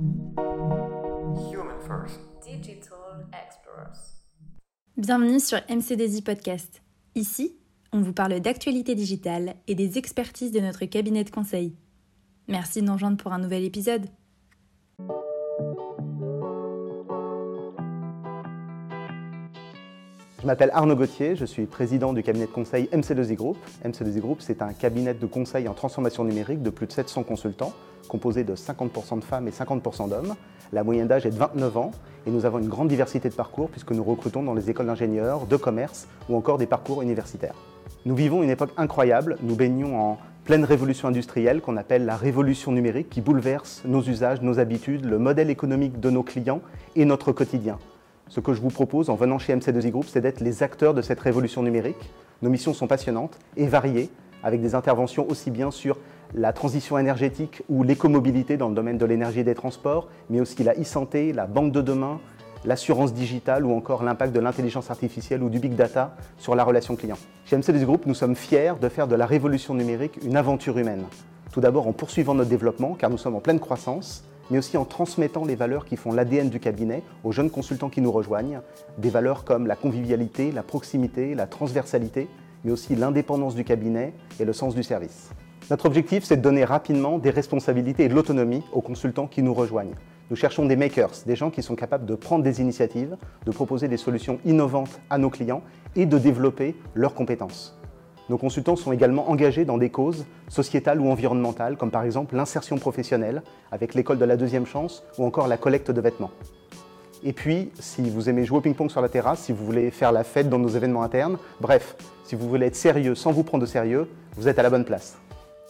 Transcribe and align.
Human 0.00 1.78
First. 1.86 2.20
Digital 2.42 3.26
Explorers. 3.34 4.24
Bienvenue 4.96 5.40
sur 5.40 5.58
MCDZ 5.68 6.22
Podcast. 6.22 6.80
Ici, 7.14 7.58
on 7.92 8.00
vous 8.00 8.14
parle 8.14 8.40
d'actualité 8.40 8.94
digitale 8.94 9.56
et 9.66 9.74
des 9.74 9.98
expertises 9.98 10.52
de 10.52 10.60
notre 10.60 10.86
cabinet 10.86 11.24
de 11.24 11.30
conseil. 11.30 11.76
Merci 12.48 12.80
de 12.80 12.86
nous 12.86 12.94
rejoindre 12.94 13.18
pour 13.18 13.34
un 13.34 13.38
nouvel 13.38 13.62
épisode. 13.64 14.06
Je 20.40 20.46
m'appelle 20.46 20.70
Arnaud 20.72 20.96
Gauthier, 20.96 21.36
je 21.36 21.44
suis 21.44 21.66
président 21.66 22.14
du 22.14 22.22
cabinet 22.22 22.46
de 22.46 22.50
conseil 22.50 22.88
MC2I 22.94 23.34
Group. 23.34 23.58
MC2I 23.84 24.20
Group, 24.20 24.38
c'est 24.40 24.62
un 24.62 24.72
cabinet 24.72 25.12
de 25.12 25.26
conseil 25.26 25.68
en 25.68 25.74
transformation 25.74 26.24
numérique 26.24 26.62
de 26.62 26.70
plus 26.70 26.86
de 26.86 26.92
700 26.92 27.24
consultants, 27.24 27.74
composé 28.08 28.42
de 28.42 28.54
50% 28.54 29.18
de 29.18 29.24
femmes 29.24 29.48
et 29.48 29.50
50% 29.50 30.08
d'hommes. 30.08 30.34
La 30.72 30.82
moyenne 30.82 31.08
d'âge 31.08 31.26
est 31.26 31.30
de 31.30 31.36
29 31.36 31.76
ans 31.76 31.90
et 32.26 32.30
nous 32.30 32.46
avons 32.46 32.58
une 32.58 32.70
grande 32.70 32.88
diversité 32.88 33.28
de 33.28 33.34
parcours 33.34 33.68
puisque 33.68 33.92
nous 33.92 34.02
recrutons 34.02 34.42
dans 34.42 34.54
les 34.54 34.70
écoles 34.70 34.86
d'ingénieurs, 34.86 35.44
de 35.44 35.56
commerce 35.56 36.08
ou 36.30 36.36
encore 36.36 36.56
des 36.56 36.66
parcours 36.66 37.02
universitaires. 37.02 37.56
Nous 38.06 38.14
vivons 38.14 38.42
une 38.42 38.48
époque 38.48 38.70
incroyable, 38.78 39.36
nous 39.42 39.56
baignons 39.56 40.00
en 40.00 40.18
pleine 40.46 40.64
révolution 40.64 41.08
industrielle 41.08 41.60
qu'on 41.60 41.76
appelle 41.76 42.06
la 42.06 42.16
révolution 42.16 42.72
numérique 42.72 43.10
qui 43.10 43.20
bouleverse 43.20 43.82
nos 43.84 44.00
usages, 44.00 44.40
nos 44.40 44.58
habitudes, 44.58 45.04
le 45.04 45.18
modèle 45.18 45.50
économique 45.50 46.00
de 46.00 46.08
nos 46.08 46.22
clients 46.22 46.62
et 46.96 47.04
notre 47.04 47.30
quotidien. 47.30 47.78
Ce 48.30 48.38
que 48.38 48.54
je 48.54 48.60
vous 48.60 48.70
propose 48.70 49.10
en 49.10 49.16
venant 49.16 49.40
chez 49.40 49.52
MC2I 49.56 49.90
Group, 49.90 50.04
c'est 50.06 50.20
d'être 50.20 50.40
les 50.40 50.62
acteurs 50.62 50.94
de 50.94 51.02
cette 51.02 51.18
révolution 51.18 51.64
numérique. 51.64 52.12
Nos 52.42 52.48
missions 52.48 52.72
sont 52.72 52.86
passionnantes 52.86 53.36
et 53.56 53.66
variées, 53.66 54.08
avec 54.44 54.60
des 54.60 54.76
interventions 54.76 55.28
aussi 55.28 55.50
bien 55.50 55.72
sur 55.72 55.98
la 56.32 56.52
transition 56.52 56.96
énergétique 56.96 57.64
ou 57.68 57.82
l'écomobilité 57.82 58.56
dans 58.56 58.68
le 58.68 58.74
domaine 58.76 58.98
de 58.98 59.04
l'énergie 59.04 59.40
et 59.40 59.44
des 59.44 59.56
transports, 59.56 60.06
mais 60.30 60.40
aussi 60.40 60.62
la 60.62 60.74
e-santé, 60.74 61.32
la 61.32 61.48
banque 61.48 61.72
de 61.72 61.82
demain, 61.82 62.20
l'assurance 62.64 63.12
digitale 63.12 63.66
ou 63.66 63.74
encore 63.74 64.04
l'impact 64.04 64.32
de 64.32 64.38
l'intelligence 64.38 64.92
artificielle 64.92 65.42
ou 65.42 65.50
du 65.50 65.58
big 65.58 65.74
data 65.74 66.14
sur 66.38 66.54
la 66.54 66.62
relation 66.62 66.94
client. 66.94 67.18
Chez 67.46 67.56
MC2I 67.56 67.84
Group, 67.84 68.06
nous 68.06 68.14
sommes 68.14 68.36
fiers 68.36 68.74
de 68.80 68.88
faire 68.88 69.08
de 69.08 69.16
la 69.16 69.26
révolution 69.26 69.74
numérique 69.74 70.20
une 70.24 70.36
aventure 70.36 70.78
humaine. 70.78 71.02
Tout 71.50 71.60
d'abord 71.60 71.88
en 71.88 71.92
poursuivant 71.92 72.34
notre 72.34 72.50
développement, 72.50 72.94
car 72.94 73.10
nous 73.10 73.18
sommes 73.18 73.34
en 73.34 73.40
pleine 73.40 73.58
croissance, 73.58 74.22
mais 74.50 74.58
aussi 74.58 74.76
en 74.76 74.84
transmettant 74.84 75.44
les 75.44 75.54
valeurs 75.54 75.84
qui 75.84 75.96
font 75.96 76.12
l'ADN 76.12 76.50
du 76.50 76.60
cabinet 76.60 77.02
aux 77.24 77.32
jeunes 77.32 77.50
consultants 77.50 77.88
qui 77.88 78.00
nous 78.00 78.12
rejoignent, 78.12 78.60
des 78.98 79.10
valeurs 79.10 79.44
comme 79.44 79.66
la 79.66 79.76
convivialité, 79.76 80.52
la 80.52 80.62
proximité, 80.62 81.34
la 81.34 81.46
transversalité, 81.46 82.28
mais 82.64 82.72
aussi 82.72 82.94
l'indépendance 82.96 83.54
du 83.54 83.64
cabinet 83.64 84.12
et 84.38 84.44
le 84.44 84.52
sens 84.52 84.74
du 84.74 84.82
service. 84.82 85.30
Notre 85.70 85.86
objectif, 85.86 86.24
c'est 86.24 86.36
de 86.36 86.42
donner 86.42 86.64
rapidement 86.64 87.18
des 87.18 87.30
responsabilités 87.30 88.04
et 88.04 88.08
de 88.08 88.14
l'autonomie 88.14 88.62
aux 88.72 88.80
consultants 88.80 89.28
qui 89.28 89.42
nous 89.42 89.54
rejoignent. 89.54 89.94
Nous 90.30 90.36
cherchons 90.36 90.66
des 90.66 90.76
makers, 90.76 91.10
des 91.26 91.36
gens 91.36 91.50
qui 91.50 91.62
sont 91.62 91.74
capables 91.74 92.06
de 92.06 92.14
prendre 92.14 92.44
des 92.44 92.60
initiatives, 92.60 93.16
de 93.46 93.50
proposer 93.50 93.88
des 93.88 93.96
solutions 93.96 94.38
innovantes 94.44 95.00
à 95.10 95.18
nos 95.18 95.30
clients 95.30 95.62
et 95.96 96.06
de 96.06 96.18
développer 96.18 96.76
leurs 96.94 97.14
compétences. 97.14 97.79
Nos 98.30 98.38
consultants 98.38 98.76
sont 98.76 98.92
également 98.92 99.28
engagés 99.28 99.64
dans 99.64 99.76
des 99.76 99.90
causes 99.90 100.24
sociétales 100.48 101.00
ou 101.00 101.10
environnementales, 101.10 101.76
comme 101.76 101.90
par 101.90 102.04
exemple 102.04 102.36
l'insertion 102.36 102.78
professionnelle 102.78 103.42
avec 103.72 103.92
l'école 103.92 104.20
de 104.20 104.24
la 104.24 104.36
deuxième 104.36 104.66
chance 104.66 105.02
ou 105.18 105.24
encore 105.24 105.48
la 105.48 105.56
collecte 105.56 105.90
de 105.90 106.00
vêtements. 106.00 106.30
Et 107.24 107.32
puis, 107.32 107.72
si 107.80 108.08
vous 108.08 108.28
aimez 108.28 108.44
jouer 108.44 108.58
au 108.58 108.60
ping-pong 108.60 108.88
sur 108.88 109.00
la 109.00 109.08
terrasse, 109.08 109.40
si 109.40 109.52
vous 109.52 109.66
voulez 109.66 109.90
faire 109.90 110.12
la 110.12 110.22
fête 110.22 110.48
dans 110.48 110.60
nos 110.60 110.68
événements 110.68 111.02
internes, 111.02 111.38
bref, 111.60 111.96
si 112.22 112.36
vous 112.36 112.48
voulez 112.48 112.66
être 112.66 112.76
sérieux 112.76 113.16
sans 113.16 113.32
vous 113.32 113.42
prendre 113.42 113.62
de 113.62 113.68
sérieux, 113.68 114.08
vous 114.36 114.46
êtes 114.46 114.60
à 114.60 114.62
la 114.62 114.70
bonne 114.70 114.84
place. 114.84 115.18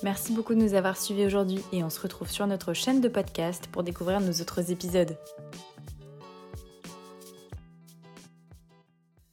Merci 0.02 0.34
beaucoup 0.34 0.54
de 0.54 0.60
nous 0.60 0.74
avoir 0.74 0.98
suivis 0.98 1.24
aujourd'hui 1.24 1.62
et 1.72 1.82
on 1.82 1.88
se 1.88 1.98
retrouve 1.98 2.28
sur 2.28 2.46
notre 2.46 2.74
chaîne 2.74 3.00
de 3.00 3.08
podcast 3.08 3.68
pour 3.72 3.84
découvrir 3.84 4.20
nos 4.20 4.32
autres 4.32 4.70
épisodes. 4.70 5.16